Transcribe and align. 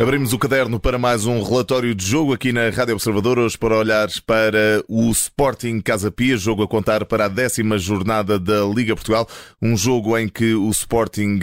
Abrimos 0.00 0.32
o 0.32 0.38
caderno 0.38 0.80
para 0.80 0.98
mais 0.98 1.26
um 1.26 1.42
relatório 1.42 1.94
de 1.94 2.06
jogo 2.06 2.32
aqui 2.32 2.54
na 2.54 2.70
Rádio 2.70 2.94
Observador, 2.94 3.38
hoje 3.38 3.58
para 3.58 3.76
olhar 3.76 4.08
para 4.26 4.82
o 4.88 5.10
Sporting 5.10 5.78
Casa 5.82 6.10
Pia, 6.10 6.38
jogo 6.38 6.62
a 6.62 6.66
contar 6.66 7.04
para 7.04 7.26
a 7.26 7.28
décima 7.28 7.76
jornada 7.76 8.40
da 8.40 8.64
Liga 8.64 8.96
Portugal, 8.96 9.28
um 9.60 9.76
jogo 9.76 10.16
em 10.16 10.26
que 10.26 10.54
o 10.54 10.70
Sporting 10.70 11.38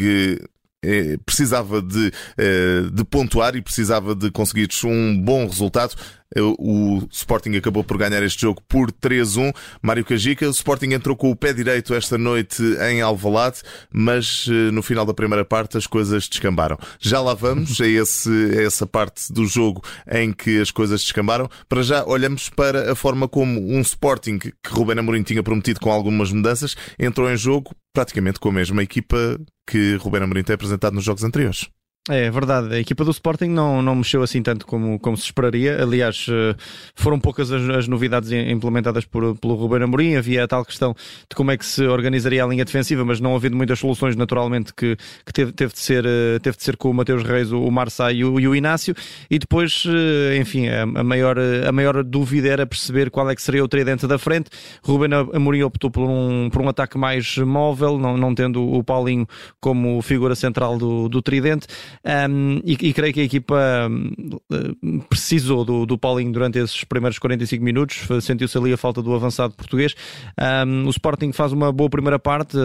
eh, 0.84 1.18
precisava 1.24 1.84
de, 1.84 2.12
eh, 2.36 2.90
de 2.92 3.06
pontuar 3.06 3.56
e 3.56 3.62
precisava 3.62 4.16
de 4.16 4.32
conseguir 4.32 4.68
um 4.86 5.22
bom 5.22 5.46
resultado. 5.46 5.94
Eh, 6.36 6.42
o 6.42 7.08
Sporting 7.12 7.56
acabou 7.56 7.84
por 7.84 7.98
ganhar 7.98 8.22
este 8.24 8.42
jogo 8.42 8.62
por 8.68 8.92
3-1. 8.92 9.54
Mário 9.82 10.06
Cajica, 10.06 10.48
o 10.48 10.52
Sporting 10.52 10.94
entrou 10.94 11.16
com 11.16 11.32
o 11.32 11.36
pé 11.36 11.54
direito 11.54 11.94
esta 11.94 12.18
noite 12.18 12.62
em 12.90 13.02
Alvalade, 13.02 13.62
mas 13.92 14.48
no 14.72 14.82
final 14.82 15.06
da 15.06 15.14
primeira 15.14 15.46
parte 15.46 15.78
as 15.78 15.88
coisas 15.88 16.28
descambaram. 16.28 16.78
Já 17.00 17.22
lá 17.22 17.34
vamos 17.34 17.80
a, 17.80 17.88
esse, 17.88 18.30
a 18.58 18.62
essa 18.64 18.86
parte 18.86 19.32
do 19.32 19.46
jogo 19.46 19.84
em 20.12 20.34
que 20.34 20.60
as 20.60 20.72
coisas 20.72 21.02
descambaram. 21.02 21.50
Para 21.68 21.84
já 21.84 22.06
olhamos 22.06 22.50
para 22.50 22.92
a 22.92 22.96
forma 22.96 23.28
como 23.28 23.60
um 23.60 23.82
Sporting 23.82 24.40
que 24.40 24.54
Rubén 24.68 25.00
Amorim 25.00 25.24
tinha 25.24 25.44
prometido 25.44 25.80
com 25.80 25.92
algumas 25.92 26.32
mudanças 26.32 26.76
entrou 27.00 27.30
em 27.30 27.38
jogo 27.38 27.76
praticamente 27.94 28.40
com 28.40 28.50
a 28.50 28.54
mesma 28.54 28.84
equipa 28.84 29.40
que 29.66 29.96
Rubén 29.96 30.24
Amorim 30.24 30.44
tem 30.44 30.54
apresentado 30.54 30.94
nos 30.94 31.04
jogos 31.04 31.24
anteriores. 31.24 31.68
É 32.10 32.32
verdade, 32.32 32.74
a 32.74 32.80
equipa 32.80 33.04
do 33.04 33.12
Sporting 33.12 33.50
não, 33.50 33.82
não 33.82 33.96
mexeu 33.96 34.24
assim 34.24 34.42
tanto 34.42 34.66
como, 34.66 34.98
como 34.98 35.18
se 35.18 35.26
esperaria. 35.26 35.82
Aliás, 35.82 36.26
eh, 36.30 36.56
foram 36.96 37.20
poucas 37.20 37.52
as, 37.52 37.70
as 37.70 37.88
novidades 37.88 38.32
implementadas 38.32 39.04
por, 39.04 39.36
pelo 39.36 39.56
Ruben 39.56 39.84
Amorim. 39.84 40.16
Havia 40.16 40.46
a 40.46 40.48
tal 40.48 40.64
questão 40.64 40.96
de 41.30 41.36
como 41.36 41.52
é 41.52 41.58
que 41.58 41.66
se 41.66 41.86
organizaria 41.86 42.46
a 42.46 42.48
linha 42.48 42.64
defensiva, 42.64 43.04
mas 43.04 43.20
não 43.20 43.36
havendo 43.36 43.58
muitas 43.58 43.80
soluções, 43.80 44.16
naturalmente, 44.16 44.74
que, 44.74 44.96
que 45.26 45.34
teve, 45.34 45.52
teve, 45.52 45.74
de 45.74 45.80
ser, 45.80 46.06
eh, 46.06 46.40
teve 46.42 46.56
de 46.56 46.64
ser 46.64 46.78
com 46.78 46.90
o 46.90 46.94
Mateus 46.94 47.24
Reis, 47.24 47.52
o, 47.52 47.70
Marçal 47.70 48.12
e 48.12 48.24
o, 48.24 48.40
e 48.40 48.48
o 48.48 48.56
Inácio. 48.56 48.96
E 49.30 49.38
depois, 49.38 49.84
eh, 49.86 50.38
enfim, 50.38 50.70
a, 50.70 50.84
a, 50.84 51.04
maior, 51.04 51.38
a 51.38 51.72
maior 51.74 52.06
dúvida 52.06 52.48
era 52.48 52.66
perceber 52.66 53.12
qual 53.12 53.30
é 53.30 53.36
que 53.36 53.42
seria 53.42 53.64
o 53.64 53.68
tridente 53.68 54.08
da 54.08 54.18
frente. 54.18 54.50
Ruben 54.82 55.10
Amorim 55.34 55.64
optou 55.64 55.92
por 55.92 56.10
um, 56.10 56.50
por 56.50 56.62
um 56.62 56.70
ataque 56.70 56.98
mais 56.98 57.38
móvel, 57.38 57.98
não, 57.98 58.16
não 58.16 58.34
tendo 58.34 58.64
o 58.64 58.82
Paulinho 58.82 59.28
como 59.60 60.02
figura 60.02 60.36
central 60.36 60.78
do, 60.78 61.10
do 61.10 61.22
tridente. 61.22 61.68
Um, 62.06 62.62
e, 62.64 62.74
e, 62.74 62.94
creio 62.94 63.14
que 63.14 63.20
a 63.22 63.24
equipa 63.24 63.90
um, 63.90 65.00
precisou 65.10 65.66
do, 65.66 65.86
do 65.86 65.98
Paulinho 65.98 66.32
durante 66.32 66.60
esses 66.60 66.84
primeiros 66.84 67.20
45 67.20 67.64
minutos, 67.64 68.08
sentiu-se 68.22 68.58
ali 68.58 68.74
a 68.74 68.78
falta 68.78 69.02
do 69.02 69.14
avançado 69.14 69.54
português. 69.54 69.96
Um, 70.66 70.86
o 70.86 70.90
Sporting 70.90 71.32
faz 71.32 71.52
uma 71.52 71.72
boa 71.72 71.90
primeira 71.90 72.20
parte, 72.20 72.58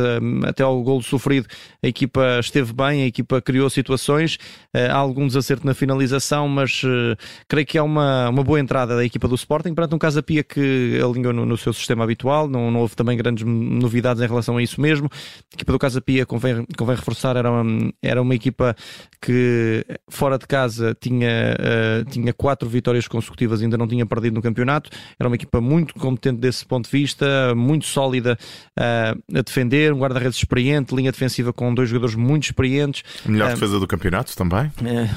até 0.47 0.63
ao 0.63 0.83
golo 0.83 1.03
sofrido, 1.03 1.47
a 1.83 1.89
equipa 1.89 2.39
esteve 2.41 2.73
bem, 2.73 3.03
a 3.03 3.07
equipa 3.07 3.41
criou 3.41 3.69
situações, 3.69 4.37
uh, 4.75 4.91
há 4.91 4.97
algum 4.97 5.27
desacerto 5.27 5.67
na 5.67 5.75
finalização, 5.75 6.49
mas 6.49 6.83
uh, 6.85 7.17
creio 7.49 7.67
que 7.67 7.79
é 7.79 7.83
uma, 7.83 8.29
uma 8.29 8.45
boa 8.45 8.61
entrada 8.61 8.97
da 8.97 9.05
equipa 9.05 9.27
do 9.27 9.35
Sporting 9.35 9.75
perante 9.75 9.95
um 9.95 9.99
Casa 9.99 10.23
Pia 10.23 10.45
que 10.45 11.01
alinhou 11.03 11.33
no, 11.33 11.47
no, 11.47 11.57
seu 11.57 11.73
sistema 11.73 12.05
habitual, 12.05 12.49
não, 12.49 12.71
não 12.71 12.81
houve 12.81 12.95
também 12.95 13.17
grandes 13.17 13.45
novidades 13.45 14.23
em 14.23 14.27
relação 14.27 14.57
a 14.57 14.63
isso 14.63 14.81
mesmo. 14.81 15.09
A 15.53 15.55
equipa 15.55 15.73
do 15.73 15.79
Casa 15.79 16.01
Pia, 16.01 16.27
convém, 16.27 16.67
convém 16.77 16.97
reforçar, 16.97 17.37
era 17.37 17.51
uma, 17.51 17.93
era 18.03 18.23
uma 18.23 18.35
equipa 18.35 18.75
que 19.23 19.87
fora 20.09 20.37
de 20.37 20.49
casa 20.49 20.97
tinha, 21.01 21.57
uh, 21.57 22.11
tinha 22.11 22.33
quatro 22.33 22.69
vitórias 22.69 23.07
consecutivas, 23.07 23.63
ainda 23.63 23.79
não 23.79 23.87
tinha 23.87 24.05
perdido 24.05 24.35
no 24.35 24.43
campeonato. 24.43 24.91
Era 25.19 25.29
uma 25.29 25.37
equipa 25.37 25.61
muito 25.61 25.95
competente 25.95 26.41
desse 26.41 26.67
ponto 26.67 26.87
de 26.87 26.91
vista, 26.91 27.55
muito 27.55 27.87
sólida 27.87 28.37
uh, 28.77 29.39
a 29.39 29.43
defender, 29.43 29.93
um 29.93 29.99
guarda-redes 29.99 30.37
experiente, 30.37 30.93
linha 30.93 31.13
defensiva 31.13 31.53
com 31.53 31.73
dois 31.73 31.89
jogadores 31.89 32.17
muito 32.17 32.47
experientes. 32.47 33.05
A 33.25 33.31
melhor 33.31 33.51
uh, 33.51 33.55
defesa 33.55 33.79
do 33.79 33.87
campeonato 33.87 34.37
também. 34.37 34.73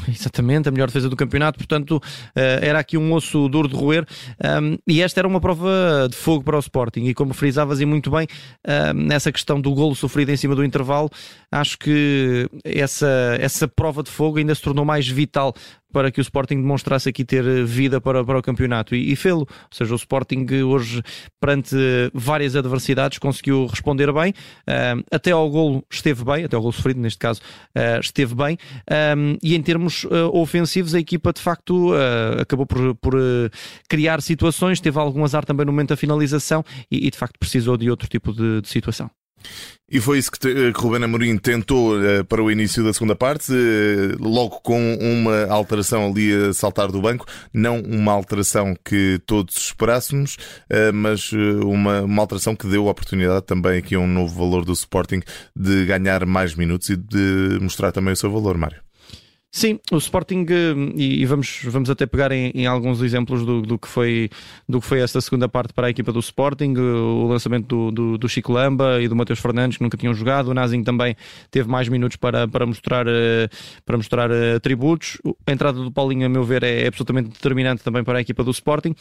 exatamente, 0.08 0.70
a 0.70 0.72
melhor 0.72 0.86
defesa 0.86 1.10
do 1.10 1.16
campeonato. 1.16 1.58
Portanto, 1.58 2.00
era 2.36 2.78
aqui 2.78 2.98
um 2.98 3.12
osso 3.12 3.50
duro 3.50 3.68
de 3.68 3.76
roer. 3.76 4.06
Um, 4.62 4.78
e 4.88 5.02
esta 5.02 5.20
era 5.20 5.28
uma 5.28 5.42
prova 5.42 6.08
de 6.10 6.16
fogo 6.16 6.44
para 6.44 6.58
o 6.58 6.60
Sporting. 6.60 7.06
E 7.06 7.14
como 7.14 7.34
frisavas 7.34 7.82
e 7.82 7.86
muito 7.86 8.12
bem, 8.12 8.28
nessa 8.94 9.32
questão 9.32 9.60
do 9.60 9.74
golo 9.74 9.96
sofrido 9.96 10.30
em 10.30 10.38
cima 10.38 10.54
do 10.54 10.64
intervalo, 10.64 11.10
acho 11.52 11.78
que 11.80 12.48
essa, 12.64 13.08
essa 13.40 13.68
prova 13.68 13.95
prova 13.96 14.04
de 14.04 14.12
fogo 14.12 14.38
ainda 14.38 14.54
se 14.54 14.62
tornou 14.62 14.84
mais 14.84 15.08
vital 15.08 15.54
para 15.94 16.12
que 16.12 16.20
o 16.20 16.22
Sporting 16.24 16.56
demonstrasse 16.56 17.08
aqui 17.08 17.24
ter 17.24 17.64
vida 17.64 18.02
para, 18.02 18.24
para 18.26 18.38
o 18.38 18.42
campeonato 18.42 18.94
e, 18.94 19.14
e 19.14 19.16
fê-lo. 19.16 19.48
Ou 19.48 19.48
seja, 19.72 19.94
o 19.94 19.96
Sporting 19.96 20.46
hoje, 20.66 21.02
perante 21.40 21.74
várias 22.14 22.54
adversidades, 22.56 23.18
conseguiu 23.18 23.66
responder 23.66 24.12
bem. 24.12 24.34
Uh, 24.68 25.02
até 25.10 25.32
ao 25.32 25.50
golo 25.50 25.86
esteve 25.90 26.26
bem, 26.26 26.44
até 26.44 26.56
ao 26.58 26.62
golo 26.62 26.74
sofrido, 26.74 27.00
neste 27.00 27.20
caso, 27.20 27.40
uh, 27.78 28.00
esteve 28.02 28.36
bem. 28.36 28.58
Um, 29.18 29.38
e 29.42 29.56
em 29.56 29.62
termos 29.62 30.04
uh, 30.04 30.30
ofensivos, 30.34 30.94
a 30.94 31.00
equipa 31.00 31.32
de 31.32 31.42
facto 31.42 31.94
acabou 32.42 32.66
por, 32.66 32.96
por 32.96 33.14
criar 33.88 34.22
situações, 34.22 34.82
teve 34.82 35.00
algum 35.00 35.24
azar 35.24 35.46
também 35.46 35.66
no 35.66 35.72
momento 35.72 35.90
da 35.90 35.98
finalização 35.98 36.64
e, 36.92 37.08
e 37.08 37.12
de 37.12 37.18
facto 37.18 37.40
precisou 37.40 37.78
de 37.78 37.90
outro 37.90 38.08
tipo 38.10 38.34
de, 38.34 38.62
de 38.62 38.68
situação. 38.68 39.10
E 39.88 40.02
foi 40.02 40.18
isso 40.18 40.32
que, 40.32 40.40
te, 40.40 40.74
que 40.74 40.82
Ruben 40.82 41.04
Amorim 41.04 41.38
tentou 41.38 41.96
uh, 42.00 42.26
para 42.26 42.42
o 42.42 42.50
início 42.50 42.84
da 42.84 42.92
segunda 42.92 43.16
parte, 43.16 43.52
uh, 43.52 44.18
logo 44.20 44.60
com 44.62 44.96
uma 44.96 45.46
alteração 45.46 46.08
ali 46.08 46.34
a 46.34 46.54
saltar 46.54 46.92
do 46.92 47.00
banco, 47.00 47.28
não 47.54 47.80
uma 47.82 48.12
alteração 48.12 48.76
que 48.84 49.22
todos 49.28 49.56
esperássemos, 49.58 50.38
uh, 50.72 50.92
mas 50.92 51.32
uma, 51.32 52.02
uma 52.02 52.24
alteração 52.24 52.56
que 52.56 52.68
deu 52.68 52.88
a 52.88 52.92
oportunidade 52.92 53.46
também 53.46 53.78
aqui 53.78 53.94
a 53.94 54.00
um 54.00 54.08
novo 54.08 54.34
valor 54.34 54.66
do 54.66 54.74
Sporting 54.74 55.22
de 55.56 55.86
ganhar 55.86 56.26
mais 56.26 56.56
minutos 56.56 56.90
e 56.90 56.98
de 56.98 57.60
mostrar 57.62 57.92
também 57.92 58.14
o 58.14 58.18
seu 58.18 58.32
valor, 58.32 58.58
Mário. 58.58 58.85
Sim, 59.56 59.80
o 59.90 59.96
Sporting, 59.96 60.46
eh, 60.50 60.76
e, 60.98 61.26
vamos, 61.26 61.62
vamos 61.64 61.90
até 61.90 62.06
pegar 62.06 62.30
em, 62.34 62.52
em 62.54 62.66
alguns 62.66 63.02
exemplos 63.02 63.46
do, 63.46 63.62
do, 63.62 63.80
que 63.80 63.88
foi, 63.88 64.30
do 64.68 64.82
que 64.82 64.86
foi 64.86 65.00
esta 65.00 65.22
segunda 65.22 65.48
parte 65.48 65.72
para 65.72 65.88
a 65.88 65.90
equipa 65.90 66.12
do 66.12 66.20
Sporting, 66.20 66.74
eh, 66.76 66.82
o 66.82 67.26
lançamento 67.26 67.66
do, 67.66 67.90
do, 67.90 68.18
do 68.18 68.28
Chico 68.28 68.52
Lamba 68.52 69.02
e 69.02 69.08
do 69.08 69.16
Mateus 69.16 69.40
Fernandes, 69.40 69.78
que 69.78 69.84
nunca 69.86 69.96
tinham 69.96 70.14
jogado, 70.14 70.50
o 70.50 70.54
Nazing 70.54 70.84
também 70.84 71.16
teve 71.50 71.70
mais 71.70 71.88
minutos 71.88 72.18
para, 72.18 72.50
para 72.50 72.66
mostrar, 72.66 73.08
eh, 73.08 73.48
para 73.86 73.96
mostrar 73.96 74.30
atributos, 74.58 75.22
a 75.48 75.52
entrada 75.54 75.82
do 75.82 75.90
Paulinho, 75.90 76.26
a 76.26 76.30
meu 76.30 76.44
ver, 76.44 76.62
é 76.62 76.88
absolutamente 76.88 77.30
determinante 77.30 77.82
também 77.82 78.04
para 78.04 78.18
a 78.18 78.22
equipa 78.22 78.44
do 78.44 78.52
Sporting, 78.52 78.94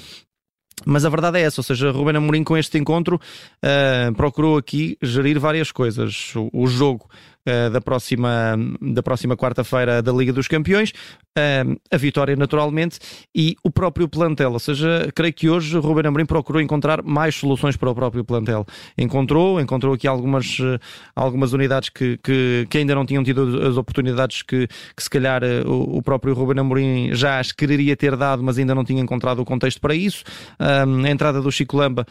mas 0.86 1.04
a 1.04 1.08
verdade 1.08 1.38
é 1.38 1.42
essa, 1.42 1.60
ou 1.60 1.64
seja, 1.64 1.90
Ruben 1.90 2.16
Amorim 2.16 2.44
com 2.44 2.56
este 2.56 2.78
encontro 2.78 3.16
uh, 3.16 4.14
procurou 4.14 4.56
aqui 4.56 4.98
gerir 5.00 5.38
várias 5.38 5.70
coisas. 5.70 6.32
O, 6.34 6.50
o 6.52 6.66
jogo 6.66 7.08
uh, 7.46 7.70
da 7.70 7.80
próxima, 7.80 8.56
da 8.80 9.02
próxima 9.02 9.36
quarta-feira 9.36 10.02
da 10.02 10.12
Liga 10.12 10.32
dos 10.32 10.48
Campeões, 10.48 10.90
uh, 10.90 11.80
a 11.90 11.96
vitória 11.96 12.36
naturalmente 12.36 12.98
e 13.34 13.56
o 13.62 13.70
próprio 13.70 14.08
plantel. 14.08 14.52
Ou 14.52 14.58
seja, 14.58 15.10
creio 15.14 15.32
que 15.32 15.48
hoje 15.48 15.76
Ruben 15.78 16.06
Amorim 16.06 16.26
procurou 16.26 16.60
encontrar 16.60 17.02
mais 17.02 17.34
soluções 17.34 17.76
para 17.76 17.90
o 17.90 17.94
próprio 17.94 18.24
plantel. 18.24 18.66
Encontrou, 18.96 19.60
encontrou 19.60 19.94
aqui 19.94 20.06
algumas, 20.06 20.58
uh, 20.58 20.78
algumas 21.14 21.52
unidades 21.52 21.88
que, 21.88 22.18
que, 22.18 22.66
que, 22.68 22.78
ainda 22.78 22.94
não 22.94 23.06
tinham 23.06 23.22
tido 23.22 23.66
as 23.66 23.76
oportunidades 23.76 24.42
que, 24.42 24.66
que 24.66 25.02
se 25.02 25.10
calhar 25.10 25.42
o, 25.66 25.98
o, 25.98 26.02
próprio 26.02 26.34
Ruben 26.34 26.60
Amorim 26.60 27.14
já 27.14 27.38
as 27.38 27.52
quereria 27.52 27.96
ter 27.96 28.16
dado, 28.16 28.42
mas 28.42 28.58
ainda 28.58 28.74
não 28.74 28.84
tinha 28.84 29.00
encontrado 29.00 29.40
o 29.40 29.44
contexto 29.44 29.80
para 29.80 29.94
isso. 29.94 30.24
a 30.58 31.08
entrada 31.08 31.40
do 31.40 31.50
Chico 31.50 31.76
Lamba 31.76 32.06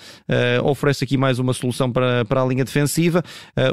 oferece 0.63 1.03
aqui 1.03 1.17
mais 1.17 1.39
uma 1.39 1.53
solução 1.53 1.91
para, 1.91 2.25
para 2.25 2.41
a 2.41 2.45
linha 2.45 2.63
defensiva. 2.63 3.23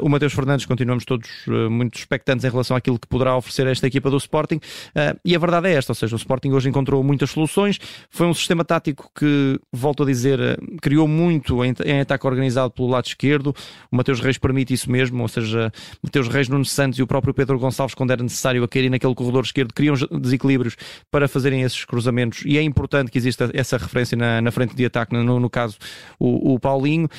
o 0.01 0.09
Mateus 0.09 0.33
Fernandes, 0.33 0.65
continuamos 0.65 1.05
todos 1.05 1.27
eh, 1.50 1.50
muito 1.69 1.97
expectantes 1.97 2.45
em 2.45 2.49
relação 2.49 2.75
àquilo 2.75 2.99
que 2.99 3.07
poderá 3.07 3.35
oferecer 3.35 3.67
esta 3.67 3.87
equipa 3.87 4.09
do 4.09 4.17
Sporting. 4.17 4.59
Eh, 4.95 5.15
e 5.25 5.35
a 5.35 5.39
verdade 5.39 5.67
é 5.67 5.73
esta, 5.73 5.91
ou 5.91 5.95
seja, 5.95 6.15
o 6.15 6.17
Sporting 6.17 6.51
hoje 6.51 6.69
encontrou 6.69 7.03
muitas 7.03 7.29
soluções. 7.31 7.79
Foi 8.09 8.27
um 8.27 8.33
sistema 8.33 8.63
tático 8.63 9.09
que, 9.15 9.59
volto 9.71 10.03
a 10.03 10.05
dizer, 10.05 10.39
eh, 10.39 10.57
criou 10.81 11.07
muito 11.07 11.63
em, 11.63 11.73
ataque 12.01 12.25
organizado 12.27 12.71
pelo 12.71 12.87
lado 12.87 13.05
esquerdo. 13.05 13.53
O 13.91 13.95
Mateus 13.95 14.19
Reis 14.19 14.37
permite 14.37 14.73
isso 14.73 14.91
mesmo, 14.91 15.21
ou 15.21 15.27
seja, 15.27 15.71
Mateus 16.01 16.27
Reis, 16.27 16.47
Nuno 16.47 16.65
Santos 16.65 16.99
e 16.99 17.03
o 17.03 17.07
próprio 17.07 17.33
Pedro 17.33 17.57
Gonçalves, 17.59 17.95
quando 17.95 18.11
era 18.11 18.23
necessário 18.23 18.63
a 18.63 18.67
cair 18.67 18.89
naquele 18.89 19.15
corredor 19.15 19.43
esquerdo, 19.43 19.73
criam 19.73 19.95
desequilíbrios 20.19 20.75
para 21.09 21.27
fazerem 21.27 21.61
esses 21.61 21.85
cruzamentos. 21.85 22.43
E 22.45 22.57
é 22.57 22.61
importante 22.61 23.11
que 23.11 23.17
exista 23.17 23.49
essa 23.53 23.77
referência 23.77 24.17
na, 24.17 24.41
na 24.41 24.51
frente 24.51 24.75
de 24.75 24.85
ataque, 24.85 25.13
no, 25.15 25.39
no 25.39 25.49
caso, 25.49 25.77
o, 26.19 26.53
o 26.53 26.59
Paulinho. 26.59 27.09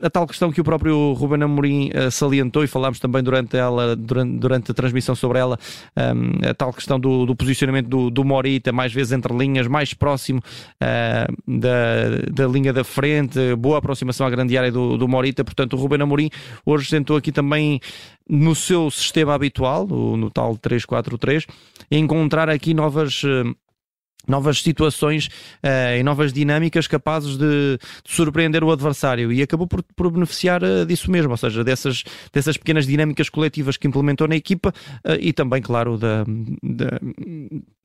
a 0.00 0.10
tal 0.10 0.26
questão 0.26 0.50
que 0.50 0.60
o 0.60 0.64
próprio 0.64 1.12
Ruben 1.12 1.42
Amorim 1.42 1.90
salientou 2.10 2.64
e 2.64 2.66
falámos 2.66 2.98
também 2.98 3.22
durante 3.22 3.56
ela, 3.62 3.96
durante, 3.96 4.38
durante 4.38 4.70
a 4.70 4.74
transmissão 4.74 5.14
sobre 5.14 5.38
ela, 5.38 5.58
um, 5.96 6.48
a 6.48 6.54
tal 6.54 6.72
questão 6.72 6.98
do, 6.98 7.26
do 7.26 7.34
posicionamento 7.34 7.88
do, 7.88 8.10
do, 8.10 8.24
Morita, 8.24 8.72
mais 8.72 8.92
vezes 8.92 9.12
entre 9.12 9.36
linhas, 9.36 9.66
mais 9.66 9.94
próximo 9.94 10.40
uh, 10.40 11.60
da, 11.60 12.30
da 12.32 12.46
linha 12.46 12.72
da 12.72 12.84
frente, 12.84 13.54
boa 13.56 13.78
aproximação 13.78 14.26
à 14.26 14.30
grande 14.30 14.56
área 14.56 14.70
do, 14.70 14.96
do 14.96 15.08
Morita. 15.08 15.44
Portanto, 15.44 15.74
o 15.74 15.76
Ruben 15.76 16.02
Amorim 16.02 16.30
hoje 16.64 16.90
tentou 16.90 17.16
aqui 17.16 17.32
também 17.32 17.80
no 18.28 18.54
seu 18.54 18.90
sistema 18.90 19.34
habitual, 19.34 19.86
no 19.86 20.30
tal 20.30 20.56
3-4-3, 20.56 21.46
encontrar 21.90 22.48
aqui 22.48 22.72
novas. 22.72 23.22
Novas 24.26 24.62
situações 24.62 25.26
uh, 25.26 25.98
e 25.98 26.02
novas 26.02 26.32
dinâmicas 26.32 26.86
capazes 26.86 27.36
de, 27.36 27.76
de, 27.76 27.78
surpreender 28.04 28.62
o 28.62 28.70
adversário. 28.70 29.32
E 29.32 29.42
acabou 29.42 29.66
por, 29.66 29.82
por 29.82 30.10
beneficiar 30.10 30.62
uh, 30.62 30.86
disso 30.86 31.10
mesmo, 31.10 31.32
ou 31.32 31.36
seja, 31.36 31.64
dessas, 31.64 32.04
dessas 32.32 32.56
pequenas 32.56 32.86
dinâmicas 32.86 33.28
coletivas 33.28 33.76
que 33.76 33.86
implementou 33.86 34.28
na 34.28 34.36
equipa 34.36 34.72
uh, 35.04 35.12
e 35.20 35.32
também, 35.32 35.60
claro, 35.60 35.98
da, 35.98 36.24
da 36.62 37.00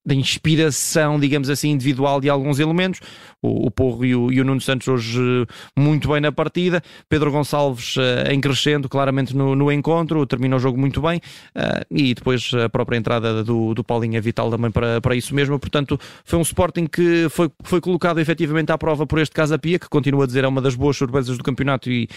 da 0.07 0.15
inspiração, 0.15 1.19
digamos 1.19 1.49
assim, 1.49 1.71
individual 1.71 2.21
de 2.21 2.29
alguns 2.29 2.59
elementos. 2.59 3.01
O, 3.41 3.67
o 3.67 3.71
Porro 3.71 4.05
e 4.05 4.15
o, 4.15 4.31
e 4.31 4.39
o 4.39 4.45
Nuno 4.45 4.61
Santos 4.61 4.87
hoje 4.87 5.19
muito 5.77 6.07
bem 6.07 6.21
na 6.21 6.31
partida. 6.31 6.81
Pedro 7.09 7.29
Gonçalves 7.29 7.97
uh, 7.97 8.31
em 8.31 8.39
crescendo, 8.39 8.87
claramente 8.87 9.35
no, 9.35 9.53
no 9.53 9.69
encontro, 9.69 10.25
termina 10.25 10.55
o 10.55 10.59
jogo 10.59 10.79
muito 10.79 11.01
bem. 11.01 11.17
Uh, 11.53 11.85
e 11.91 12.13
depois 12.13 12.51
a 12.53 12.69
própria 12.69 12.97
entrada 12.97 13.43
do, 13.43 13.73
do 13.73 13.83
Paulinho 13.83 14.15
é 14.15 14.21
vital 14.21 14.49
também 14.49 14.71
para, 14.71 15.01
para 15.01 15.13
isso 15.13 15.35
mesmo. 15.35 15.59
Portanto, 15.59 15.99
foi 16.23 16.39
um 16.39 16.43
Sporting 16.43 16.87
que 16.87 17.27
foi, 17.29 17.51
foi 17.63 17.81
colocado 17.81 18.19
efetivamente 18.19 18.71
à 18.71 18.77
prova 18.77 19.05
por 19.05 19.19
este 19.19 19.35
Casa 19.35 19.59
Pia, 19.59 19.77
que 19.77 19.89
continua 19.89 20.23
a 20.23 20.27
dizer 20.27 20.45
é 20.45 20.47
uma 20.47 20.61
das 20.61 20.75
boas 20.75 20.95
surpresas 20.95 21.37
do 21.37 21.43
campeonato 21.43 21.91
e 21.91 22.07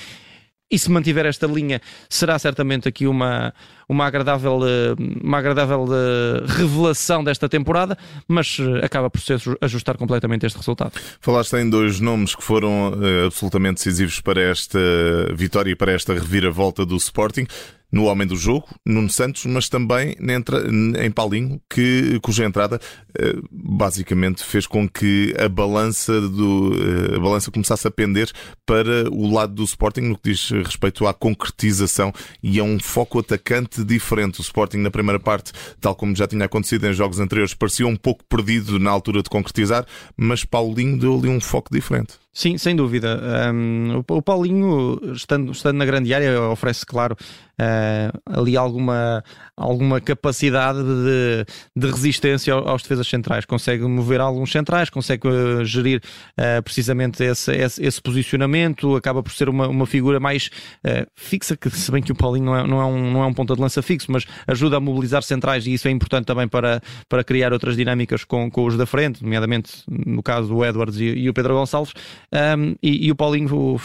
e 0.70 0.78
se 0.78 0.90
mantiver 0.90 1.26
esta 1.26 1.46
linha, 1.46 1.80
será 2.08 2.38
certamente 2.38 2.88
aqui 2.88 3.06
uma, 3.06 3.52
uma 3.88 4.06
agradável, 4.06 4.60
eh, 4.64 4.94
uma 5.22 5.38
agradável 5.38 5.84
eh, 5.90 6.44
revelação 6.46 7.24
desta 7.24 7.48
temporada, 7.48 7.98
mas 8.28 8.58
eh, 8.60 8.84
acaba 8.84 9.10
por 9.10 9.20
se 9.20 9.34
ajustar 9.60 9.96
completamente 9.96 10.46
este 10.46 10.56
resultado. 10.56 10.92
Falaste 11.20 11.56
em 11.56 11.68
dois 11.68 11.98
nomes 11.98 12.34
que 12.34 12.42
foram 12.42 12.94
absolutamente 13.26 13.76
decisivos 13.76 14.20
para 14.20 14.40
esta 14.40 14.78
vitória 15.34 15.72
e 15.72 15.74
para 15.74 15.92
esta 15.92 16.14
reviravolta 16.14 16.86
do 16.86 16.96
Sporting 16.96 17.46
no 17.92 18.04
homem 18.04 18.26
do 18.26 18.36
jogo, 18.36 18.68
Nuno 18.86 19.10
Santos, 19.10 19.44
mas 19.46 19.68
também 19.68 20.16
em 20.98 21.10
Paulinho, 21.10 21.60
que, 21.68 22.18
cuja 22.22 22.44
entrada 22.44 22.80
eh, 23.18 23.36
basicamente 23.50 24.44
fez 24.44 24.66
com 24.66 24.88
que 24.88 25.34
a 25.38 25.48
balança, 25.48 26.20
do, 26.20 26.72
eh, 26.74 27.16
a 27.16 27.18
balança 27.18 27.50
começasse 27.50 27.86
a 27.86 27.90
pender 27.90 28.30
para 28.64 29.10
o 29.10 29.32
lado 29.32 29.54
do 29.54 29.64
Sporting 29.64 30.02
no 30.02 30.16
que 30.16 30.30
diz 30.30 30.50
respeito 30.50 31.06
à 31.06 31.12
concretização 31.12 32.12
e 32.42 32.60
a 32.60 32.64
um 32.64 32.78
foco 32.78 33.18
atacante 33.18 33.82
diferente. 33.84 34.40
O 34.40 34.42
Sporting 34.42 34.78
na 34.78 34.90
primeira 34.90 35.18
parte, 35.18 35.52
tal 35.80 35.94
como 35.94 36.14
já 36.14 36.26
tinha 36.26 36.44
acontecido 36.44 36.86
em 36.86 36.92
jogos 36.92 37.18
anteriores, 37.18 37.54
parecia 37.54 37.86
um 37.86 37.96
pouco 37.96 38.24
perdido 38.24 38.78
na 38.78 38.90
altura 38.90 39.22
de 39.22 39.30
concretizar, 39.30 39.84
mas 40.16 40.44
Paulinho 40.44 40.98
deu-lhe 40.98 41.28
um 41.28 41.40
foco 41.40 41.68
diferente. 41.72 42.14
Sim, 42.32 42.56
sem 42.58 42.76
dúvida. 42.76 43.20
Um, 43.52 44.04
o 44.08 44.22
Paulinho, 44.22 45.00
estando, 45.12 45.50
estando 45.50 45.78
na 45.78 45.84
grande 45.84 46.14
área, 46.14 46.40
oferece, 46.42 46.86
claro, 46.86 47.16
uh, 47.60 48.20
ali 48.24 48.56
alguma, 48.56 49.24
alguma 49.56 50.00
capacidade 50.00 50.78
de, 50.78 51.44
de 51.76 51.86
resistência 51.90 52.54
aos 52.54 52.82
defesas 52.82 53.08
centrais. 53.08 53.44
Consegue 53.44 53.82
mover 53.82 54.20
alguns 54.20 54.52
centrais, 54.52 54.88
consegue 54.88 55.26
uh, 55.26 55.64
gerir 55.64 56.00
uh, 56.38 56.62
precisamente 56.62 57.22
esse, 57.22 57.52
esse, 57.52 57.84
esse, 57.84 58.00
posicionamento, 58.00 58.94
acaba 58.94 59.22
por 59.22 59.32
ser 59.32 59.48
uma, 59.48 59.66
uma 59.66 59.86
figura 59.86 60.20
mais 60.20 60.50
fixa, 61.14 61.56
que 61.56 61.68
se 61.68 61.90
bem 61.90 62.02
que 62.02 62.12
o 62.12 62.14
Paulinho 62.14 62.46
não 62.46 62.56
é, 62.56 62.66
não, 62.66 62.80
é 62.80 62.84
um, 62.84 63.12
não 63.12 63.22
é 63.22 63.26
um 63.26 63.34
ponta 63.34 63.54
de 63.54 63.60
lança 63.60 63.82
fixo, 63.82 64.10
mas 64.10 64.24
ajuda 64.46 64.76
a 64.76 64.80
mobilizar 64.80 65.22
centrais 65.22 65.66
e 65.66 65.74
isso 65.74 65.88
é 65.88 65.90
importante 65.90 66.26
também 66.26 66.48
para, 66.48 66.80
para 67.08 67.22
criar 67.22 67.52
outras 67.52 67.76
dinâmicas 67.76 68.24
com, 68.24 68.50
com 68.50 68.64
os 68.64 68.76
da 68.76 68.86
frente, 68.86 69.22
nomeadamente 69.22 69.82
no 69.88 70.22
caso 70.22 70.48
do 70.48 70.64
Edwards 70.64 70.98
e, 70.98 71.04
e 71.04 71.28
o 71.28 71.34
Pedro 71.34 71.54
Gonçalves. 71.54 71.92
Um, 72.32 72.76
e, 72.80 73.06
e, 73.06 73.10
o 73.10 73.16
Paulinho 73.16 73.76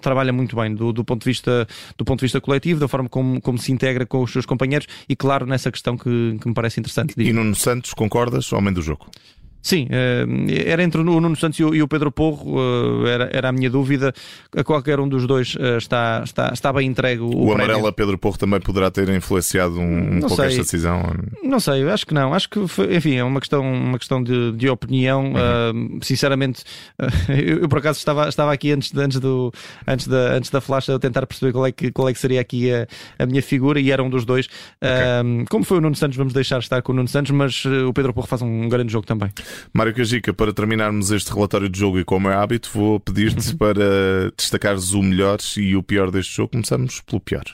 trabalha 0.00 0.32
muito 0.32 0.54
bem 0.54 0.74
do, 0.74 0.92
do, 0.92 1.04
ponto 1.04 1.22
de 1.22 1.30
vista, 1.30 1.66
do 1.96 2.04
ponto 2.04 2.20
de 2.20 2.26
vista 2.26 2.40
coletivo, 2.40 2.80
da 2.80 2.86
forma 2.86 3.08
como, 3.08 3.40
como 3.40 3.56
se 3.56 3.72
integra 3.72 4.04
com 4.04 4.22
os 4.22 4.30
seus 4.30 4.44
companheiros 4.44 4.86
e, 5.08 5.16
claro, 5.16 5.46
nessa 5.46 5.72
questão 5.72 5.96
que, 5.96 6.36
que 6.40 6.48
me 6.48 6.54
parece 6.54 6.80
interessante. 6.80 7.14
E 7.16 7.32
Nuno 7.32 7.54
Santos, 7.54 7.94
concordas? 7.94 8.52
Homem 8.52 8.74
do 8.74 8.82
jogo. 8.82 9.06
Sim, 9.64 9.88
eh, 9.88 10.26
era 10.66 10.82
entre 10.82 11.00
o 11.00 11.04
Nuno 11.04 11.34
Santos 11.36 11.58
e 11.58 11.82
o 11.82 11.88
Pedro 11.88 12.12
Porro, 12.12 12.60
eh, 13.06 13.08
era, 13.08 13.30
era 13.32 13.48
a 13.48 13.52
minha 13.52 13.70
dúvida. 13.70 14.12
A 14.54 14.62
qualquer 14.62 15.00
um 15.00 15.08
dos 15.08 15.26
dois 15.26 15.56
eh, 15.58 15.78
está, 15.78 16.20
está, 16.22 16.50
está 16.52 16.70
bem 16.70 16.86
entregue 16.86 17.22
o, 17.22 17.46
o 17.46 17.52
amarelo 17.54 17.86
a 17.86 17.92
Pedro 17.92 18.18
Porro 18.18 18.36
também 18.36 18.60
poderá 18.60 18.90
ter 18.90 19.08
influenciado 19.08 19.80
um, 19.80 20.16
um 20.16 20.20
pouco 20.20 20.36
sei. 20.36 20.48
esta 20.48 20.60
decisão? 20.60 21.02
Não 21.42 21.58
sei, 21.58 21.88
acho 21.88 22.06
que 22.06 22.12
não. 22.12 22.34
Acho 22.34 22.50
que, 22.50 22.68
foi, 22.68 22.94
enfim, 22.94 23.14
é 23.14 23.24
uma 23.24 23.40
questão, 23.40 23.62
uma 23.62 23.98
questão 23.98 24.22
de, 24.22 24.52
de 24.52 24.68
opinião. 24.68 25.32
Uhum. 25.32 25.96
Uh, 25.96 26.04
sinceramente, 26.04 26.62
eu, 27.30 27.60
eu, 27.60 27.68
por 27.68 27.78
acaso 27.78 27.98
estava, 27.98 28.28
estava 28.28 28.52
aqui 28.52 28.70
antes, 28.70 28.92
de, 28.92 29.00
antes, 29.00 29.18
do, 29.18 29.50
antes, 29.86 30.06
da, 30.06 30.34
antes 30.34 30.50
da 30.50 30.60
flash 30.60 30.90
a 30.90 30.98
tentar 30.98 31.26
perceber 31.26 31.52
qual 31.52 31.66
é 31.66 31.72
que, 31.72 31.90
qual 31.90 32.06
é 32.10 32.12
que 32.12 32.18
seria 32.18 32.42
aqui 32.42 32.70
a, 32.70 32.86
a 33.18 33.24
minha 33.24 33.40
figura 33.42 33.80
e 33.80 33.90
era 33.90 34.02
um 34.02 34.10
dos 34.10 34.26
dois. 34.26 34.46
Okay. 34.76 35.42
Uh, 35.42 35.46
como 35.48 35.64
foi 35.64 35.78
o 35.78 35.80
Nuno 35.80 35.96
Santos, 35.96 36.18
vamos 36.18 36.34
deixar 36.34 36.58
estar 36.58 36.82
com 36.82 36.92
o 36.92 36.94
Nuno 36.94 37.08
Santos, 37.08 37.30
mas 37.30 37.64
o 37.64 37.94
Pedro 37.94 38.12
Porro 38.12 38.26
faz 38.26 38.42
um 38.42 38.68
grande 38.68 38.92
jogo 38.92 39.06
também. 39.06 39.32
Mário 39.72 39.94
Cajica, 39.94 40.32
para 40.32 40.52
terminarmos 40.52 41.10
este 41.10 41.32
relatório 41.32 41.68
de 41.68 41.78
jogo 41.78 41.98
e 41.98 42.04
como 42.04 42.28
é 42.28 42.34
hábito, 42.34 42.70
vou 42.72 43.00
pedir-te 43.00 43.50
uhum. 43.50 43.56
para 43.56 44.30
destacares 44.36 44.92
o 44.92 45.02
melhor 45.02 45.38
e 45.56 45.76
o 45.76 45.82
pior 45.82 46.10
deste 46.10 46.36
jogo. 46.36 46.50
Começamos 46.52 47.00
pelo 47.00 47.20
pior 47.20 47.44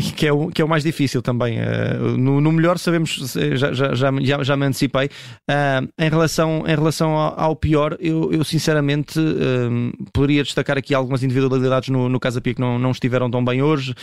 que 0.16 0.26
é 0.26 0.32
o, 0.32 0.48
que 0.48 0.62
é 0.62 0.64
o 0.64 0.68
mais 0.68 0.82
difícil 0.82 1.22
também. 1.22 1.58
Uh, 1.58 2.16
no, 2.16 2.40
no, 2.40 2.52
melhor 2.52 2.78
sabemos, 2.78 3.34
já, 3.54 3.72
já, 3.72 3.94
já, 3.94 4.42
já 4.42 4.56
me 4.56 4.66
antecipei. 4.66 5.06
Uh, 5.48 5.88
em 5.98 6.08
relação, 6.08 6.64
em 6.66 6.74
relação 6.74 7.12
ao, 7.12 7.40
ao 7.40 7.56
pior, 7.56 7.96
eu, 8.00 8.32
eu 8.32 8.44
sinceramente 8.44 9.18
uh, 9.18 10.10
poderia 10.12 10.42
destacar 10.42 10.78
aqui 10.78 10.94
algumas 10.94 11.22
individualidades 11.22 11.88
no, 11.88 12.08
no 12.08 12.20
Casa 12.20 12.40
Pia 12.40 12.54
que 12.54 12.60
não, 12.60 12.78
não 12.78 12.90
estiveram 12.90 13.30
tão 13.30 13.44
bem 13.44 13.62
hoje. 13.62 13.94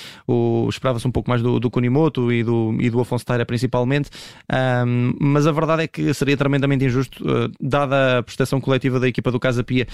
Esperava-se 0.70 1.08
um 1.08 1.12
pouco 1.12 1.30
mais 1.30 1.42
do, 1.42 1.60
do 1.60 1.70
Kunimoto 1.70 2.32
e 2.32 2.44
do, 2.44 2.76
e 2.80 2.90
do 2.90 3.00
Afonso 3.00 3.26
Taira 3.26 3.46
principalmente. 3.46 4.10
mas 5.20 5.48
a 5.48 5.52
verdade 5.52 5.84
é 5.84 5.88
que 5.88 6.14
seria 6.14 6.38
tremendamente 6.38 6.86
injusto, 6.86 7.24
dada 7.60 8.20
a 8.20 8.24
prestação 8.24 8.60
coletiva 8.60 9.00
da 9.00 9.08
equipa 9.08 9.32
do 9.32 9.40
Casa 9.40 9.64
Pia. 9.64 9.88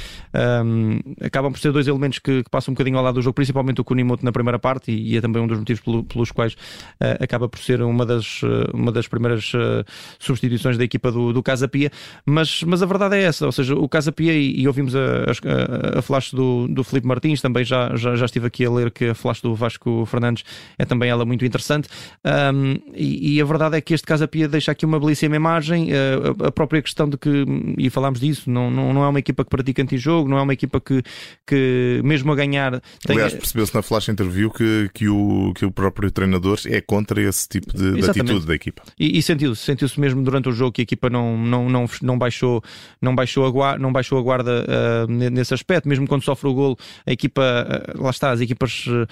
acabam 1.22 1.52
por 1.52 1.60
ser 1.60 1.72
dois 1.72 1.88
elementos 1.88 2.20
que, 2.20 2.44
que, 2.44 2.50
passam 2.50 2.72
um 2.72 2.76
bocadinho 2.76 2.98
ao 2.98 3.04
lado 3.04 3.16
do 3.16 3.22
jogo, 3.22 3.34
principalmente 3.34 3.82
o 3.82 3.84
Kunimoto 3.84 4.26
na 4.26 4.32
primeira 4.32 4.60
parte, 4.60 4.92
e, 4.92 5.14
e 5.14 5.18
é 5.18 5.22
também 5.22 5.42
um 5.42 5.48
dos 5.48 5.60
motivos 5.60 5.82
pelos 6.01 6.31
quais 6.31 6.54
uh, 6.54 7.22
acaba 7.22 7.50
por 7.50 7.60
ser 7.60 7.81
uma 7.81 8.06
das, 8.06 8.42
uh, 8.42 8.72
uma 8.74 8.92
das 8.92 9.07
primeiras 9.07 9.54
uh, 9.54 9.84
substituições 10.18 10.78
da 10.78 10.84
equipa 10.84 11.12
do, 11.12 11.34
do 11.34 11.44
Casa 11.44 11.68
Pia. 11.68 11.92
Mas, 12.25 12.63
mas 12.63 12.81
a 12.81 12.86
verdade 12.86 13.18
é 13.18 13.24
essa, 13.24 13.45
ou 13.45 13.51
seja, 13.51 13.75
o 13.75 13.90
Casa 13.90 14.12
Pia, 14.12 14.34
e, 14.34 14.62
e 14.62 14.68
ouvimos 14.68 14.95
a, 14.95 15.00
a, 15.00 16.00
a, 16.00 16.01
flash 16.01 16.31
do, 16.31 16.68
do 16.68 16.84
Felipe 16.84 17.06
Martins, 17.06 17.42
também 17.42 17.66
já, 17.66 17.94
já, 17.95 18.16
já 18.16 18.25
estive 18.25 18.48
aqui 18.48 18.66
a 18.66 18.72
ler 18.72 18.90
que 18.92 19.10
a 19.10 19.16
flash 19.16 19.42
do 19.42 19.54
Vasco 19.54 20.06
Fernandes 20.06 20.45
é 20.78 20.86
também 20.86 21.10
ela 21.10 21.25
muito 21.25 21.44
interessante. 21.45 21.90
Um, 22.25 22.75
e, 22.94 23.36
e, 23.36 23.42
a 23.42 23.45
verdade 23.45 23.78
é 23.78 23.81
que 23.81 23.94
este 23.94 24.07
Casa 24.07 24.28
Pia 24.28 24.48
deixa 24.48 24.72
aqui 24.72 24.86
uma 24.86 25.00
belíssima 25.00 25.36
imagem, 25.36 25.90
a, 25.92 26.48
a 26.48 26.51
própria 26.51 26.81
questão 26.81 27.10
de 27.10 27.18
que, 27.18 27.45
e 27.78 27.90
falámos 27.90 28.19
disso, 28.19 28.50
não, 28.50 28.72
não, 28.72 28.94
não 28.94 29.04
é 29.04 29.07
uma 29.07 29.19
equipa 29.19 29.44
que 29.44 29.50
pratica 29.50 29.81
anti-jogo, 29.81 30.30
não 30.30 30.38
é 30.38 30.42
uma 30.42 30.54
equipa 30.54 30.80
que, 30.80 31.04
que 31.45 32.02
mesmo 32.04 32.31
a 32.31 32.35
ganhar. 32.35 32.81
Tem... 33.06 33.16
Aliás, 33.16 33.33
percebeu-se 33.33 33.73
na 33.73 33.81
flash 33.81 34.09
interview 34.09 34.50
que, 34.50 34.90
que, 34.94 35.07
o, 35.09 35.54
que 35.54 35.66
o 35.66 35.71
próprio 35.83 36.11
treinador 36.11 36.57
é 36.68 36.80
contra 36.80 37.21
esse 37.21 37.47
tipo 37.49 37.75
de, 37.75 37.94
de 37.94 38.09
atitude 38.09 38.45
da 38.45 38.56
equipa. 38.56 38.83
E, 38.97 39.18
e 39.18 39.21
sentiu-se, 39.21 39.61
sentiu-se 39.61 39.99
mesmo 39.99 40.23
durante 40.23 40.47
o 40.47 40.52
jogo 40.54 40.71
que 40.71 40.81
a 40.81 40.83
equipa 40.83 41.09
não, 41.09 41.37
não, 41.37 41.69
não, 41.69 41.85
não, 42.02 42.18
baixou, 42.18 42.63
não, 43.02 43.13
baixou, 43.13 43.45
a 43.45 43.49
guarda, 43.49 43.80
não 43.80 43.92
baixou 43.92 44.18
a 44.18 44.21
guarda 44.21 44.66
uh, 44.66 45.11
nesse 45.11 45.54
aspecto, 45.54 45.90
mesmo 45.90 46.07
quando 46.07 46.23
sofre 46.23 46.47
o 46.47 46.54
golo, 46.54 46.78
a 47.06 47.11
equipa, 47.11 47.42
uh, 47.42 48.02
lá 48.02 48.09
está, 48.11 48.31
as 48.31 48.40
equipas 48.40 48.85
uh, 48.87 49.07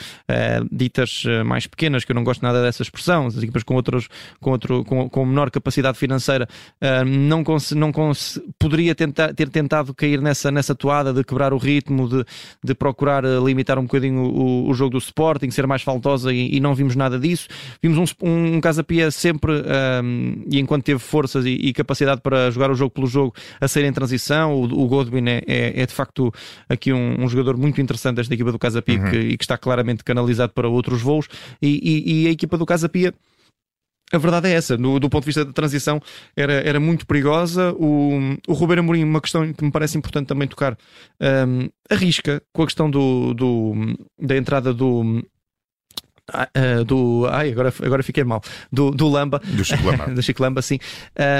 ditas 0.72 1.24
mais 1.46 1.68
pequenas, 1.68 2.06
que 2.06 2.12
eu 2.12 2.16
não 2.16 2.24
gosto 2.24 2.42
nada 2.42 2.62
dessa 2.62 2.82
expressão, 2.82 3.28
as 3.28 3.38
equipas 3.38 3.64
com, 3.64 3.76
outros, 3.76 4.08
com, 4.40 4.52
outro, 4.52 4.86
com, 4.86 5.10
com 5.10 5.26
menor 5.26 5.52
capacidade 5.52 5.98
financeira, 5.98 6.48
não, 7.06 7.44
cons, 7.44 7.72
não 7.72 7.92
cons, 7.92 8.40
poderia 8.58 8.96
tentar, 8.96 9.34
ter 9.34 9.50
tentado 9.50 9.94
cair 9.94 10.22
nessa, 10.22 10.52
nessa 10.52 10.74
toada 10.74 11.14
de 11.14 11.24
quebrar 11.24 11.54
o 11.54 11.58
ritmo, 11.58 12.08
de, 12.08 12.26
de 12.64 12.74
procurar 12.74 13.24
limitar 13.44 13.78
um 13.78 13.84
bocadinho 13.84 14.22
o, 14.22 14.70
o 14.70 14.74
jogo 14.74 14.92
do 14.92 14.98
Sporting, 14.98 15.50
ser 15.50 15.68
mais 15.68 15.82
faltosa 15.82 16.34
e, 16.34 16.56
e 16.56 16.60
não 16.62 16.76
vimos 16.76 16.96
nada 16.96 17.20
disso. 17.20 17.48
Vimos 17.82 17.98
um, 18.22 18.28
um, 18.28 18.56
um 18.56 18.62
Casa 18.62 18.84
Pia 18.84 19.12
sempre, 19.12 19.52
um, 19.52 20.44
e 20.50 20.60
enquanto 20.60 20.84
teve 20.84 21.00
forças 21.00 21.46
e, 21.46 21.50
e, 21.50 21.74
capacidade 21.74 22.22
para 22.22 22.50
jogar 22.52 22.72
o 22.72 22.76
jogo 22.76 22.92
pelo 22.92 23.08
jogo, 23.08 23.34
a 23.60 23.68
sair 23.68 23.86
em 23.86 23.94
transição. 23.94 24.54
O, 24.54 24.64
o 24.64 24.88
Godwin 24.88 25.28
é, 25.28 25.42
é, 25.48 25.82
é, 25.82 25.86
de 25.86 25.94
facto 25.94 26.34
aqui 26.70 26.94
um, 26.94 27.24
um, 27.24 27.28
jogador 27.28 27.58
muito 27.58 27.82
interessante 27.82 28.18
desta 28.18 28.34
equipa 28.34 28.52
do 28.52 28.60
Casa 28.60 28.82
Pia 28.82 29.00
uhum. 29.00 29.10
que, 29.10 29.18
e 29.18 29.38
que 29.38 29.44
está 29.44 29.58
claramente 29.58 30.04
canalizado 30.04 30.54
para 30.54 30.68
outros 30.68 31.02
voos. 31.02 31.28
E, 31.62 31.80
e, 31.84 32.24
e 32.24 32.28
a 32.28 32.32
equipa 32.32 32.58
do 32.58 32.66
Casa 32.66 32.88
Pia. 32.88 33.14
A 34.12 34.18
verdade 34.18 34.50
é 34.50 34.54
essa, 34.54 34.78
do, 34.78 35.00
do, 35.00 35.10
ponto 35.10 35.24
de 35.24 35.28
vista 35.28 35.46
da 35.46 35.54
transição, 35.54 36.02
era, 36.36 36.54
era 36.54 36.80
muito 36.82 37.08
perigosa. 37.08 37.74
O, 37.74 38.38
o 38.46 38.54
Ruben 38.54 38.80
Amorim, 38.80 39.06
uma 39.06 39.22
questão 39.22 39.54
que 39.54 39.64
me 39.64 39.72
parece 39.72 39.98
importante 39.98 40.28
também 40.28 40.50
tocar, 40.50 40.78
um, 41.48 41.70
arrisca 41.90 42.44
com 42.52 42.64
a 42.64 42.66
questão 42.66 42.92
do, 42.92 43.34
do, 43.34 43.74
da 44.20 44.36
entrada 44.36 44.74
do, 44.74 45.24
Uh, 46.32 46.84
do. 46.86 47.28
Ai, 47.30 47.52
agora, 47.52 47.74
agora 47.84 48.04
fiquei 48.04 48.24
mal. 48.24 48.42
Do, 48.72 48.92
do 48.92 49.10
Lamba. 49.10 49.42
Do 49.44 49.64
Chico 49.64 49.86
Lamba. 49.86 50.08
do 50.12 50.22
Chico 50.22 50.42
Lamba, 50.42 50.62
sim. 50.62 50.80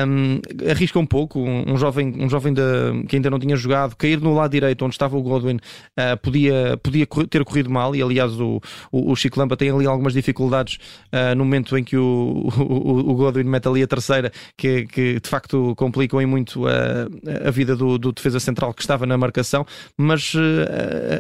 Um, 0.08 0.40
arrisca 0.70 1.00
um 1.00 1.06
pouco. 1.06 1.40
Um, 1.40 1.74
um 1.74 1.78
jovem, 1.78 2.14
um 2.18 2.30
jovem 2.30 2.54
de, 2.54 2.62
que 3.08 3.16
ainda 3.16 3.30
não 3.30 3.40
tinha 3.40 3.56
jogado, 3.56 3.96
cair 3.96 4.20
no 4.20 4.34
lado 4.34 4.52
direito, 4.52 4.84
onde 4.84 4.96
estava 4.96 5.18
o 5.18 5.22
Godwin, 5.22 5.56
uh, 5.56 6.18
podia, 6.22 6.78
podia 6.84 7.08
ter 7.30 7.44
corrido 7.46 7.70
mal. 7.70 7.96
E 7.96 8.02
aliás, 8.02 8.40
o, 8.40 8.62
o, 8.92 9.12
o 9.12 9.16
Chico 9.16 9.40
Lamba 9.40 9.56
tem 9.56 9.70
ali 9.70 9.86
algumas 9.86 10.14
dificuldades 10.14 10.78
uh, 11.08 11.36
no 11.36 11.46
momento 11.46 11.78
em 11.78 11.84
que 11.84 11.98
o, 11.98 12.50
o, 12.58 13.12
o, 13.12 13.16
Godwin 13.16 13.44
mete 13.44 13.68
ali 13.68 13.84
a 13.84 13.88
terceira, 13.88 14.32
que, 14.58 14.86
que 14.86 15.20
de 15.20 15.30
facto 15.30 15.74
complicam 15.76 16.22
em 16.22 16.26
muito 16.26 16.68
a, 16.68 17.48
a 17.48 17.52
vida 17.52 17.76
do, 17.76 17.98
do 17.98 18.12
defesa 18.12 18.40
central 18.40 18.74
que 18.74 18.82
estava 18.82 19.06
na 19.06 19.18
marcação. 19.18 19.66
Mas 19.98 20.34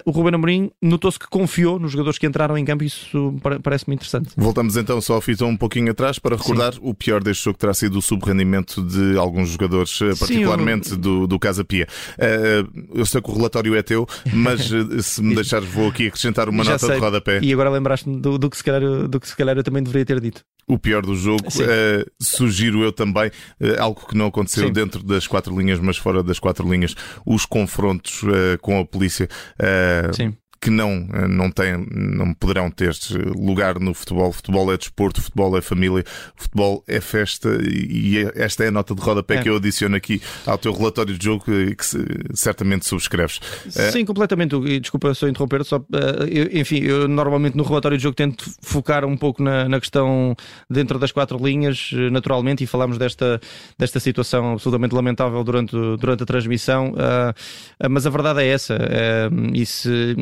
o 0.06 0.12
Ruben 0.12 0.36
Amorim 0.36 0.72
notou-se 0.82 1.18
que 1.18 1.28
confiou 1.28 1.80
nos 1.80 1.92
jogadores 1.92 2.18
que 2.18 2.25
entraram 2.25 2.58
em 2.58 2.66
campo. 2.66 2.84
Isso 2.84 3.36
parece-me 3.62 3.96
interessante. 3.96 4.32
Voltamos 4.36 4.75
então 4.75 5.00
só 5.01 5.18
a 5.18 5.22
fita 5.22 5.46
um 5.46 5.56
pouquinho 5.56 5.91
atrás 5.91 6.20
para 6.20 6.36
recordar 6.36 6.74
Sim. 6.74 6.80
o 6.82 6.94
pior 6.94 7.24
deste 7.24 7.46
jogo 7.46 7.58
terá 7.58 7.74
sido 7.74 7.98
o 7.98 8.01
subrendimento 8.01 8.82
de 8.82 9.18
alguns 9.18 9.50
jogadores, 9.50 9.91
Sim, 9.91 10.15
particularmente 10.18 10.91
eu... 10.91 10.98
do, 10.98 11.27
do 11.27 11.39
Casa 11.39 11.63
Pia. 11.63 11.88
Uh, 12.13 12.98
eu 13.00 13.06
sei 13.06 13.22
que 13.22 13.30
o 13.30 13.36
relatório 13.36 13.75
é 13.75 13.82
teu, 13.82 14.08
mas 14.34 14.70
se 15.06 15.22
me 15.22 15.36
deixares, 15.36 15.68
vou 15.68 15.89
aqui 15.89 16.08
acrescentar 16.08 16.50
uma 16.50 16.63
Já 16.63 16.74
nota 16.74 16.88
sei. 16.88 16.96
de 16.96 17.01
rodapé. 17.01 17.39
E 17.41 17.53
agora 17.53 17.70
lembraste-me 17.70 18.20
do, 18.20 18.38
do, 18.38 18.50
que 18.50 18.58
se 18.58 18.63
calhar, 18.63 19.08
do 19.08 19.20
que 19.20 19.27
se 19.27 19.36
calhar 19.36 19.58
eu 19.58 19.63
também 19.63 19.84
deveria 19.84 20.06
ter 20.06 20.20
dito. 20.20 20.44
O 20.68 20.77
pior 20.77 21.01
do 21.01 21.15
jogo, 21.15 21.48
uh, 21.48 22.12
sugiro 22.22 22.84
eu 22.84 22.91
também, 22.91 23.27
uh, 23.27 23.80
algo 23.80 24.08
que 24.08 24.15
não 24.15 24.27
aconteceu 24.27 24.68
Sim. 24.68 24.74
dentro 24.74 25.03
das 25.03 25.27
quatro 25.27 25.58
linhas, 25.58 25.80
mas 25.80 25.98
fora 25.98 26.24
das 26.24 26.39
quatro 26.39 26.70
linhas, 26.70 26.96
os 27.25 27.46
confrontos 27.46 28.22
com 28.62 28.80
a 28.80 28.86
polícia. 28.86 29.27
Sim 30.13 30.34
que 30.62 30.70
não, 30.70 31.08
eh, 31.12 31.27
não, 31.27 31.50
têm, 31.50 31.88
não 31.91 32.34
poderão 32.36 32.70
ter 32.70 32.96
lugar 33.36 33.80
no 33.80 33.96
futebol. 33.96 34.32
Futebol 34.32 34.72
é 34.72 34.77
desporto, 34.77 35.20
futebol 35.20 35.58
é 35.58 35.62
família, 35.62 36.06
futebol 36.36 36.84
é 36.88 37.01
festa 37.01 37.50
e 37.63 38.20
é, 38.20 38.32
esta 38.36 38.63
é 38.63 38.68
a 38.68 38.72
nota 38.72 38.94
de 38.94 39.01
rodapé 39.01 39.38
é. 39.38 39.41
que 39.41 39.50
eu 39.50 39.56
adiciono 39.56 39.96
aqui 39.96 40.22
ao 40.46 40.60
teu 40.60 40.72
relatório 40.72 41.18
de 41.18 41.25
jogo 41.25 41.46
que 41.46 41.75
certamente 42.36 42.86
subscreves. 42.86 43.39
Eh, 43.75 43.91
Sim, 43.91 44.06
completamente. 44.06 44.56
E 44.56 44.80
desculpa 44.80 45.12
só 45.15 45.27
interromper, 45.27 45.65
só, 45.65 45.77
eh, 45.77 46.60
enfim, 46.60 46.82
eu 46.84 47.08
normalmente 47.08 47.58
no 47.58 47.63
relatório 47.63 47.98
de 47.98 48.03
jogo 48.03 48.15
tento 48.15 48.46
focar 48.62 49.03
um 49.03 49.18
pouco 49.18 49.41
na, 49.41 49.68
na 49.68 49.80
questão 49.80 50.36
dentro 50.70 51.00
das 51.00 51.12
quatro 51.12 51.44
linhas, 51.44 51.89
naturalmente, 52.12 52.63
e 52.63 52.68
falamos 52.68 53.00
desta, 53.00 53.41
desta 53.80 54.00
situação 54.00 54.53
absolutamente 54.53 54.94
lamentável 54.94 55.44
durante, 55.44 55.75
durante 55.98 56.22
a 56.22 56.25
transmissão, 56.25 56.94
mas 57.89 58.06
a 58.06 58.10
verdade 58.12 58.41
é 58.41 58.48
essa. 58.48 58.77
e 59.53 59.65
se, 59.65 60.15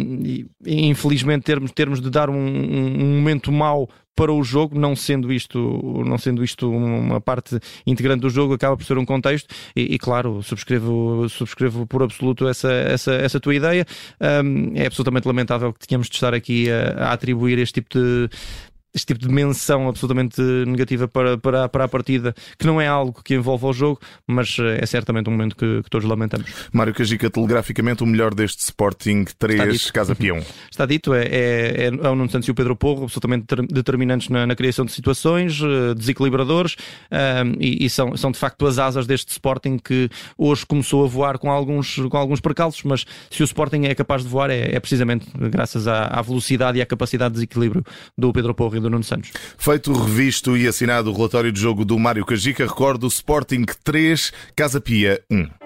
e 0.66 0.88
infelizmente 0.88 1.44
termos, 1.44 1.72
termos 1.72 2.02
de 2.02 2.10
dar 2.10 2.30
um, 2.30 2.36
um 2.36 3.16
momento 3.18 3.52
mau 3.52 3.90
para 4.20 4.34
o 4.34 4.44
jogo, 4.44 4.78
não 4.78 4.98
sendo 4.98 5.32
isto, 5.32 6.04
não 6.06 6.18
sendo 6.18 6.44
isto 6.44 6.70
uma 6.70 7.22
parte 7.22 7.58
integrante 7.88 8.20
do 8.20 8.30
jogo, 8.30 8.54
acaba 8.54 8.76
por 8.76 8.84
ser 8.84 8.98
um 8.98 9.06
contexto. 9.06 9.48
E, 9.74 9.96
e 9.96 9.98
claro, 9.98 10.44
subscrevo, 10.44 11.30
subscrevo 11.30 11.88
por 11.88 12.04
absoluto 12.04 12.46
essa, 12.46 12.70
essa, 12.70 13.14
essa 13.14 13.40
tua 13.40 13.56
ideia. 13.56 13.86
Um, 14.20 14.74
é 14.76 14.88
absolutamente 14.88 15.26
lamentável 15.26 15.72
que 15.72 15.88
tenhamos 15.88 16.10
de 16.10 16.16
estar 16.16 16.34
aqui 16.34 16.70
a, 16.70 17.06
a 17.06 17.14
atribuir 17.14 17.60
este 17.60 17.76
tipo 17.76 17.98
de 17.98 18.30
este 18.94 19.08
tipo 19.14 19.20
de 19.20 19.30
menção 19.30 19.88
absolutamente 19.88 20.42
negativa 20.42 21.08
para, 21.08 21.38
para, 21.38 21.70
para 21.70 21.84
a 21.84 21.88
partida, 21.88 22.34
que 22.58 22.66
não 22.66 22.82
é 22.82 22.88
algo 22.88 23.22
que 23.24 23.36
envolve 23.36 23.66
o 23.66 23.74
jogo, 23.74 24.00
mas 24.26 24.58
eh, 24.60 24.80
é 24.82 24.86
certamente 24.86 25.30
um 25.30 25.32
momento 25.32 25.56
que, 25.56 25.84
que 25.84 25.90
todos 25.90 26.08
lamentamos. 26.08 26.50
Mário 26.74 26.94
Cajica, 26.94 27.30
telegraficamente, 27.30 28.04
o 28.04 28.08
melhor 28.08 28.34
deste 28.34 28.64
Sporting 28.64 29.26
3 29.38 29.92
Casa 29.92 30.16
Peão. 30.16 30.40
Está 30.72 30.86
dito, 30.86 31.14
é, 31.14 31.24
é, 31.24 31.86
é 31.88 32.10
o 32.10 32.16
Nuno 32.16 32.30
Santos 32.30 32.48
e 32.48 32.52
o 32.52 32.56
Pedro 32.56 32.76
Porro, 32.76 33.04
absolutamente 33.04 33.46
determinantes 33.70 34.30
na, 34.30 34.48
na 34.48 34.56
criação 34.56 34.86
de 34.86 34.92
situações, 34.92 35.60
eh, 35.62 35.94
desequilibradores, 35.94 36.76
um, 37.12 37.16
ehm, 37.16 37.56
e, 37.60 37.86
e, 37.86 37.90
são, 37.90 38.18
são 38.18 38.32
de 38.32 38.40
facto 38.40 38.66
as 38.66 38.80
asas 38.80 39.06
deste 39.06 39.30
Sporting 39.30 39.78
que 39.78 40.10
hoje 40.38 40.66
começou 40.66 41.06
a 41.06 41.08
voar 41.08 41.38
com 41.38 41.52
alguns, 41.52 41.96
com 42.10 42.18
alguns 42.18 42.42
percalços, 42.42 42.84
mas 42.84 43.06
se 43.30 43.44
o 43.44 43.46
Sporting 43.46 43.84
é 43.84 43.94
capaz 43.94 44.24
de 44.24 44.30
voar 44.30 44.50
é, 44.50 44.76
é 44.76 44.80
precisamente 44.80 45.28
graças 45.36 45.88
à, 45.88 46.06
à 46.06 46.22
velocidade 46.22 46.80
e 46.80 46.82
à 46.82 46.86
capacidade 46.86 47.34
de 47.34 47.36
desequilíbrio 47.36 47.84
do 48.18 48.34
Pedro 48.34 48.56
Porro 48.56 48.79
do 48.80 48.90
Nuno 48.90 49.04
Santos. 49.04 49.32
Feito, 49.58 49.94
revisto 49.94 50.58
e 50.58 50.68
assinado 50.68 51.12
o 51.12 51.14
relatório 51.16 51.52
de 51.52 51.60
jogo 51.60 51.84
do 51.86 51.98
Mário 51.98 52.26
Cajica, 52.26 52.66
recordo 52.66 53.08
Sporting 53.08 53.66
3, 53.84 54.32
Casa 54.56 54.80
Pia 54.82 55.22
1. 55.30 55.59